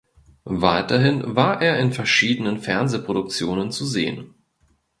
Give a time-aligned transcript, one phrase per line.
[0.49, 4.33] Weiterhin war er in verschiedenen Fernsehproduktionen zu sehen.